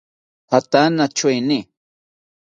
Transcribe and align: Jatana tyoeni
Jatana 0.49 1.05
tyoeni 1.15 1.59